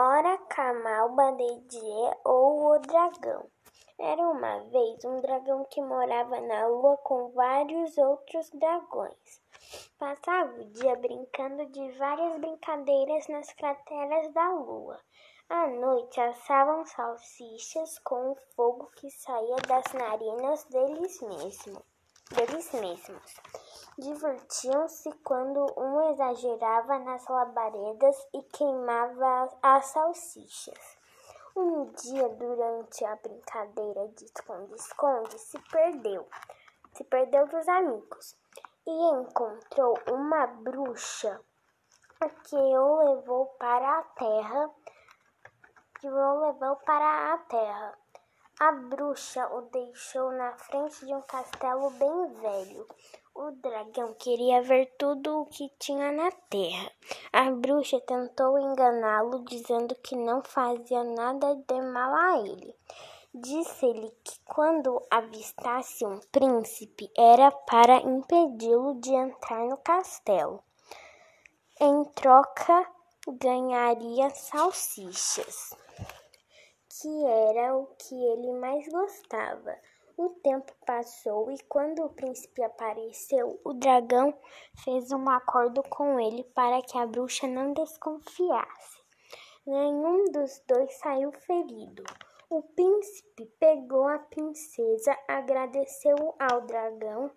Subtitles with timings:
[0.00, 3.50] Ora Kamal Bandedier ou o dragão.
[3.98, 9.42] Era uma vez um dragão que morava na lua com vários outros dragões.
[9.98, 15.00] Passava o dia brincando de várias brincadeiras nas crateras da lua.
[15.48, 21.82] À noite assavam salsichas com o fogo que saía das narinas deles mesmos.
[22.36, 23.34] Deles mesmos.
[23.98, 30.98] Divertiam-se quando um exagerava nas labaredas e queimava as salsichas.
[31.56, 36.28] Um dia, durante a brincadeira de esconde-esconde, se perdeu.
[36.92, 38.36] Se perdeu dos amigos
[38.86, 41.40] e encontrou uma bruxa
[42.44, 44.70] que o levou para a terra,
[46.00, 47.98] que o levou para a terra.
[48.60, 52.88] A bruxa o deixou na frente de um castelo bem velho.
[53.40, 56.90] O dragão queria ver tudo o que tinha na terra.
[57.32, 62.74] A bruxa tentou enganá-lo, dizendo que não fazia nada de mal a ele.
[63.32, 70.60] Disse-lhe que quando avistasse um príncipe era para impedi-lo de entrar no castelo.
[71.80, 72.90] Em troca,
[73.24, 75.76] ganharia salsichas
[77.00, 79.78] que era o que ele mais gostava.
[80.18, 84.34] O tempo passou e quando o príncipe apareceu, o dragão
[84.82, 88.98] fez um acordo com ele para que a bruxa não desconfiasse.
[89.64, 92.02] Nenhum dos dois saiu ferido.
[92.50, 97.30] O príncipe pegou a princesa, agradeceu ao dragão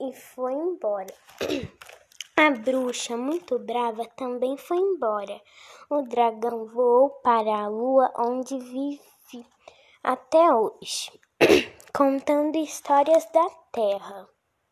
[0.00, 1.14] e foi embora.
[2.38, 5.40] A bruxa, muito brava, também foi embora.
[5.88, 9.00] O dragão voou para a lua, onde vive
[10.02, 11.18] até hoje,
[11.96, 14.35] contando histórias da terra.